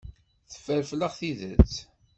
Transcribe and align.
Teffer 0.51 0.81
fell-aɣ 0.89 1.13
tidet. 1.19 1.73